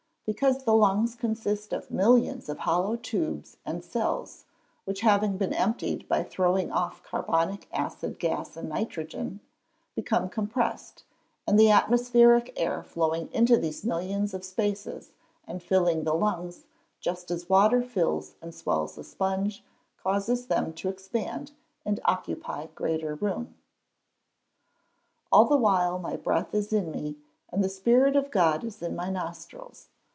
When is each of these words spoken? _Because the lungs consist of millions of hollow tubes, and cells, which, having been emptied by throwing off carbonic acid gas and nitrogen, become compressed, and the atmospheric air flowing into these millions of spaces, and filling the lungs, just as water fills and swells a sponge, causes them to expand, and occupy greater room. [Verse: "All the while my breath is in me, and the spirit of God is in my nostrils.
_Because 0.33 0.63
the 0.63 0.73
lungs 0.73 1.15
consist 1.15 1.73
of 1.73 1.91
millions 1.91 2.47
of 2.47 2.59
hollow 2.59 2.95
tubes, 2.95 3.57
and 3.65 3.83
cells, 3.83 4.45
which, 4.85 5.01
having 5.01 5.35
been 5.35 5.51
emptied 5.51 6.07
by 6.07 6.23
throwing 6.23 6.71
off 6.71 7.03
carbonic 7.03 7.67
acid 7.73 8.17
gas 8.17 8.55
and 8.55 8.69
nitrogen, 8.69 9.41
become 9.93 10.29
compressed, 10.29 11.03
and 11.45 11.59
the 11.59 11.69
atmospheric 11.69 12.53
air 12.55 12.81
flowing 12.81 13.29
into 13.33 13.57
these 13.57 13.83
millions 13.83 14.33
of 14.33 14.45
spaces, 14.45 15.11
and 15.45 15.61
filling 15.61 16.05
the 16.05 16.13
lungs, 16.15 16.63
just 17.01 17.29
as 17.29 17.49
water 17.49 17.81
fills 17.81 18.35
and 18.41 18.55
swells 18.55 18.97
a 18.97 19.03
sponge, 19.03 19.65
causes 20.01 20.45
them 20.45 20.71
to 20.71 20.87
expand, 20.87 21.51
and 21.83 21.99
occupy 22.05 22.67
greater 22.67 23.15
room. 23.15 23.43
[Verse: 23.43 23.53
"All 25.29 25.43
the 25.45 25.57
while 25.57 25.99
my 25.99 26.15
breath 26.15 26.53
is 26.55 26.71
in 26.71 26.89
me, 26.89 27.17
and 27.51 27.61
the 27.61 27.67
spirit 27.67 28.15
of 28.15 28.31
God 28.31 28.63
is 28.63 28.81
in 28.81 28.95
my 28.95 29.09
nostrils. 29.09 29.89